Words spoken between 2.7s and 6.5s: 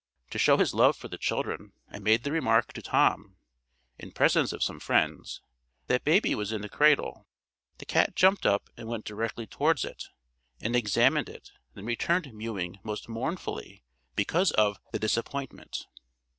to Tom, in presence of some friends, that baby